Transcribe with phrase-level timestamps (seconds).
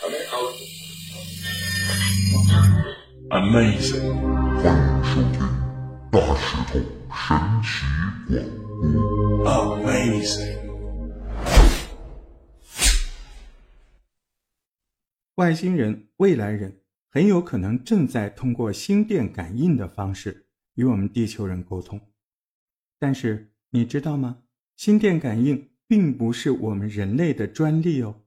[0.00, 0.24] Amazing，
[3.28, 4.16] 欢迎收听
[4.62, 4.72] 大
[5.04, 5.20] 石
[6.10, 6.96] 头神奇广
[8.24, 8.32] 播。
[9.44, 10.56] amazing，
[15.34, 16.80] 外星人、未来人
[17.10, 20.46] 很有可能正在通过心电感应的方式
[20.76, 22.00] 与我们地球人沟通。
[22.98, 24.38] 但是你知道吗？
[24.74, 28.21] 心电感应并不是我们人类的专利哦。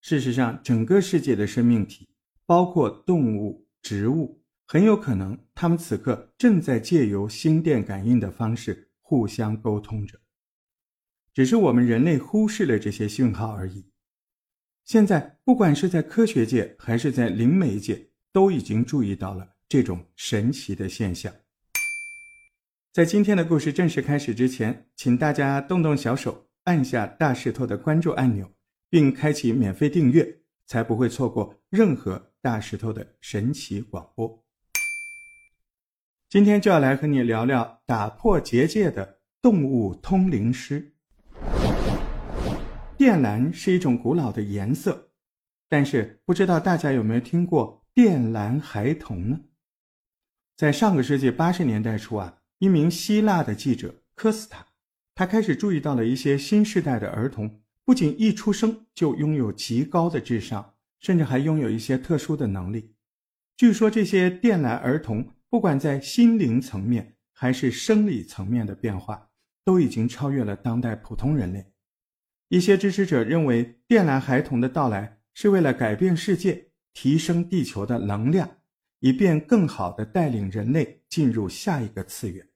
[0.00, 2.08] 事实上，整个世界的生命体，
[2.46, 10.18] 包括动物、植物，很有可能它们此刻正在借由心电感应的方式互相沟通着，
[11.34, 13.90] 只是我们人类忽视了这些讯号而已。
[14.84, 21.32] 现在，不管是在科学界还是在灵媒界，都已经注意到了这种神奇的现象。
[22.92, 28.50] 在今天的故事正式开始之前，请大家动动小手，按下大石头的关注按钮，
[28.90, 34.44] 并开启免费订阅，才不会错过任何大石头的神奇广播。
[36.28, 40.94] 今天就要来和你聊聊打破结界的动物通灵师。
[42.98, 45.10] 靛蓝是一种古老的颜色，
[45.68, 49.40] 但是不知道大家有没有听过靛蓝孩童呢？
[50.56, 54.66] 在上个世纪八十年代初啊，一名希腊的记者科斯塔，
[55.14, 62.94] 他开始注意到了一些新时代的儿童，不仅一出生就拥有极高的智商，甚至还拥有一些特殊的能力。
[63.56, 69.30] 据说这些电缆儿童，不管在心灵层面还是生理层面的变化，
[69.64, 71.72] 都已经超越了当代普通人类。
[72.50, 78.58] 一些支持者认为，电缆孩童的到来是为了改变世界，提升地球的能量，
[79.00, 82.46] 以便更好地带领人类进入下一个次元。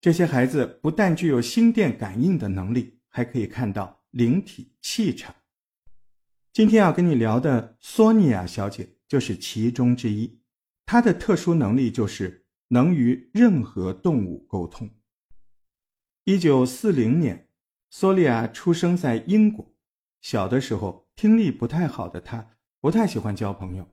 [0.00, 5.34] 这些孩子不但具有心电感应的能力，还可以看到灵体气场。
[6.52, 10.40] 今天要跟你聊的索尼娅小姐就是其中之一。
[10.86, 14.90] 她的特殊能力就是能与任何动物沟通。
[16.24, 17.46] 一九四零年。
[17.90, 19.74] 索利亚出生在英国，
[20.20, 22.50] 小的时候听力不太好的她
[22.82, 23.88] 不太喜欢交朋友。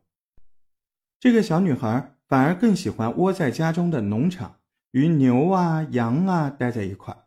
[1.18, 4.60] 这个小女孩反而更喜欢窝在家中的农场，
[4.92, 7.25] 与牛啊、羊啊待在一块。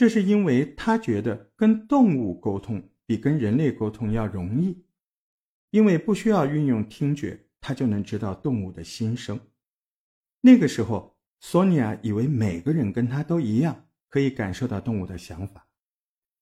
[0.00, 4.82] 这是因为他觉得跟动物沟通比跟人类沟通要容易，
[5.72, 9.38] 因为不需要运用听觉，他就能知道动物的心声。
[10.40, 13.88] 那个时候，索尼娅以为每个人跟她都一样。
[14.08, 15.68] 可以感受到动物的想法，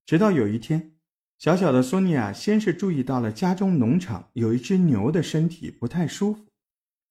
[0.07, 0.95] 直到有一天，
[1.37, 6.47] 小小的索尼娅先是注意到了家中农场有一只牛的身体不太舒服，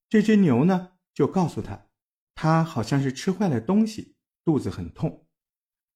[0.08, 1.88] 这只牛呢就告诉她，
[2.34, 4.16] 它好像是吃坏了东西，
[4.46, 5.27] 肚子很痛。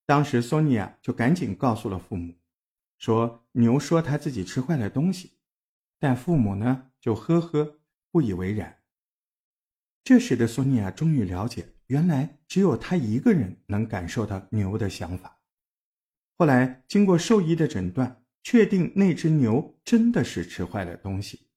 [0.05, 2.35] 当时索尼娅就赶紧告诉了父母，
[2.97, 5.31] 说牛说它自己吃坏了东西，
[5.99, 7.79] 但父母呢就呵呵
[8.11, 8.79] 不以为然。
[10.03, 11.73] 这时的索尼娅终于了解。
[11.87, 15.41] 原来只有他一个人能感受到牛的想法。
[16.37, 21.49] 后来经过兽医的诊断，确定那只牛真的是吃坏了东西。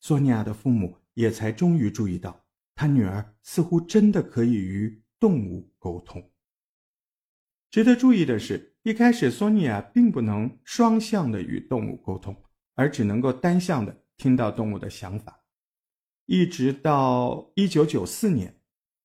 [0.00, 2.44] 索尼娅的父母也才终于注意到，
[2.74, 6.22] 他女儿似乎真的可以与动物沟通。
[7.70, 12.34] 值得注意的是，一开始索尼娅并不能双向的与动物沟通，
[12.74, 15.44] 而只能够单向的听到动物的想法。
[16.26, 18.54] 一直到一九九四年。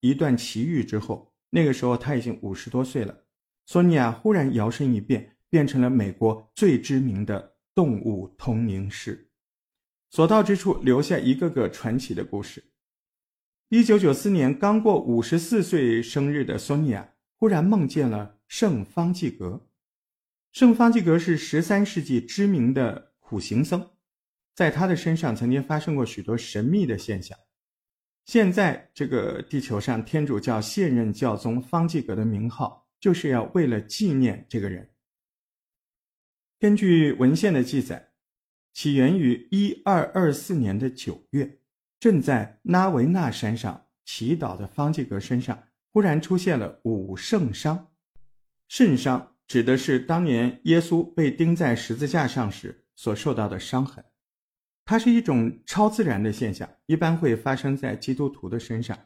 [0.02, 3.24] 一段奇遇之后，那个时候他已经五十多岁了。
[3.66, 9.32] 索尼娅忽然摇身一变，变成了美国最知名的动物通灵师，
[10.10, 12.62] 所到之处留下一个个传奇的故事。
[13.70, 19.68] 一九九四年，刚过五十四岁生日的索尼娅忽然梦见了圣方济各。
[20.52, 23.90] 圣方济各是十三世纪知名的苦行僧，
[24.54, 27.36] 在他的身上曾经发生过许多神秘的现象。
[28.26, 34.88] 现在这个地球上，天主教现任教宗方济各的名号，就是要为了纪念这个人。
[36.60, 38.12] 根据文献的记载，
[38.72, 41.58] 起源于一二二四年的九月，
[42.00, 47.90] 正在拉维纳山上祈祷的方济各身上忽然出现了五圣伤。
[48.76, 54.04] 肾伤指的是当年耶稣被钉在十字架上时所受到的伤痕。
[54.84, 58.98] 它是一种超自然的现象，一般会发生在基督徒的身上，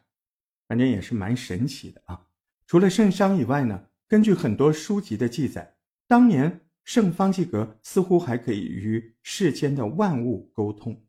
[0.70, 2.28] 反正也是蛮神奇的啊。
[2.66, 5.76] 除了圣伤以外呢，根据很多书籍的记载，
[6.08, 11.04] 当年圣方济各似乎还可以与世间的万物沟通。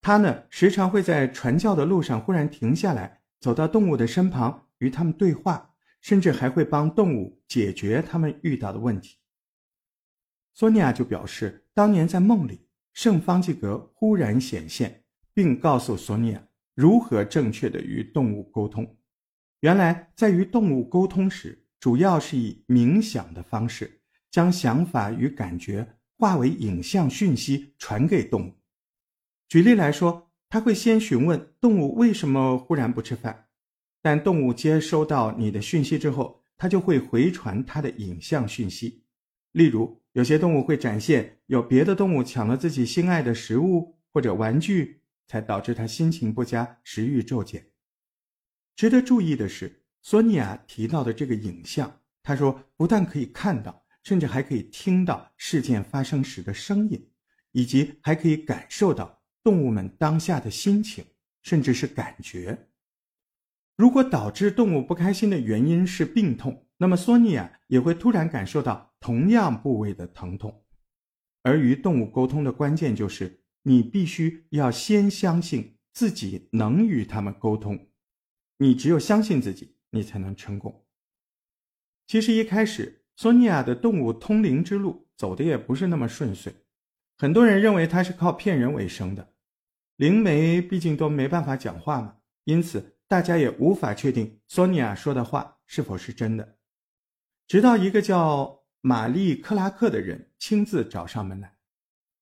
[0.00, 5.73] 他呢，时常会在传教的路上忽然停下来，走到动物的身旁与他们对话，
[6.04, 9.16] 甚至还会帮动物解决他们遇到的问题。
[10.52, 11.62] 索尼娅就表示。
[11.76, 15.02] 当年在梦里，圣方济各忽然显现，
[15.32, 18.96] 并告诉索尼娅如何正确的与动物沟通。
[19.58, 28.52] 原来，在与动物沟通时，主要是以冥想的方式，将想法与感觉化为影像讯息传给动物。
[29.48, 33.43] 举例来说，他会先询问动物为什么忽然不吃饭，
[34.04, 39.02] 但动物接收到你的讯息之后，它就会回传它的影像讯息。
[39.52, 47.64] 例如，有些动物会展现有别的动物抢了自己心爱的食物或者玩具，才导致它心情不佳、食欲骤减。
[48.76, 57.08] 值得注意的是，索尼娅提到的这个影像，她说不但可以看到，甚至还可以听到事件发生时的声音，
[57.52, 59.22] 以及还可以感受到。
[59.42, 61.02] 动物们当下的心情，
[61.42, 62.68] 甚至是感觉。
[63.76, 70.64] 如果导致动物不开心的原因是病痛，那么索尼娅也会突然感受到同样部位的疼痛。
[71.42, 77.88] 而与动物沟通的关键就是，你必须要先相信自己能与他们沟通。
[78.58, 80.84] 你只有相信自己，你才能成功。
[82.06, 86.54] 其实一开始，索尼娅的动物通灵之路走的也不是那么顺遂，
[87.18, 89.34] 很多人认为她是靠骗人为生的。
[89.96, 96.56] 灵媒毕竟都没办法讲话嘛，因此大家也无法确定索尼娅说的话是否是真的。
[97.46, 101.54] 直到一个叫玛丽克拉克的人亲自找上门来。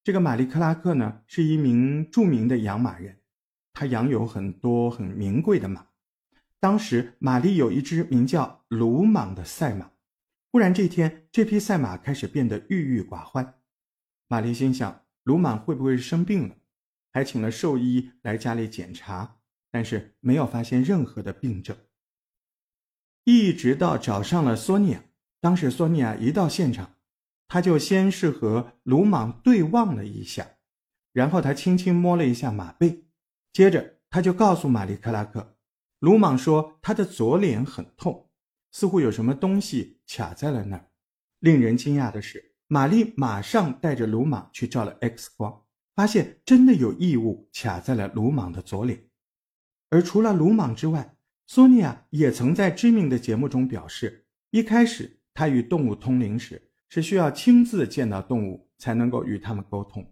[0.05, 3.17] 这个玛丽克拉克呢，是一名著名的养马人，
[3.73, 5.87] 他养有很多很名贵的马。
[6.61, 9.93] 当时玛丽有一只名叫鲁莽的赛马，
[10.51, 13.55] 忽然这天，这匹赛马开始变得郁郁寡欢。
[14.29, 16.57] 玛丽心想，鲁莽会不会是生病了？
[17.15, 19.39] 还请了兽医来家里检查，
[19.73, 21.77] 但是没有发现任何的病症。
[23.25, 25.03] 一直到找上了索尼娅，
[25.41, 26.97] 当时索尼娅一到现场，
[27.49, 30.47] 他就先是和鲁莽对望了一下，
[31.13, 33.07] 然后他轻轻摸了一下马背，
[33.53, 35.57] 接着他就告诉玛丽克拉克，
[35.99, 38.31] 鲁莽说他的左脸很痛，
[38.71, 40.91] 似乎有什么东西卡在了那儿。
[41.41, 45.65] 令人惊讶的是，玛丽马上带着鲁莽去照了 X 光。
[45.95, 48.99] 发现真的有异物卡在了鲁莽的左脸，
[49.93, 51.15] 而除了鲁莽之外，
[51.47, 60.11] 索尼娅也曾在知名的节目中表示，一开始她与动物通灵时是需要亲自见到动物才能够与他们沟通，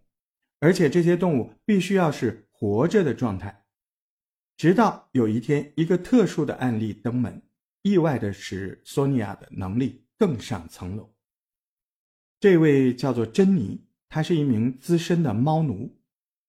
[0.59, 3.65] 而且这些动物必须要是活着的状态。
[4.59, 7.41] 直到有一天，一个特殊的案例登门，
[7.81, 11.11] 意外的使索尼娅的能力更上层楼。
[12.39, 13.87] 这位叫做珍妮。
[14.11, 15.97] 她是一名资深的猫奴。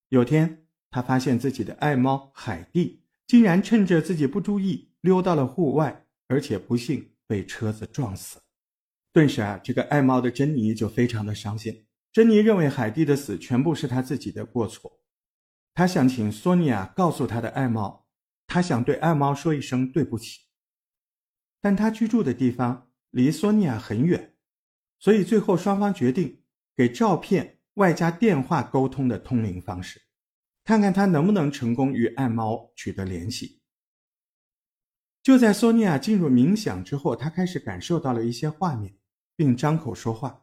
[0.09, 3.00] 有天，她发现自己的爱猫海蒂
[3.31, 8.41] 竟然趁着自己不注意溜到了户外，而且不幸被车子撞死。
[9.13, 11.85] 顿时啊，这个爱猫的珍妮就非常的伤心。
[12.11, 14.99] 珍妮认为海蒂的死全部是他自己的过错。
[15.73, 18.05] 他想请索尼娅告诉他的爱猫，
[18.47, 20.41] 他想对爱猫说一声对不起。
[21.61, 24.33] 但他居住的地方离索尼娅很远，
[24.99, 26.41] 所以最后双方决定。
[26.75, 30.01] 给照片外加电话沟通的通灵方式，
[30.63, 33.61] 看看他能不能成功与爱猫取得联系。
[35.23, 38.95] 就在索尼娅进入冥想之后，他开始感受到了一些画面，
[39.35, 40.40] 并张口说话。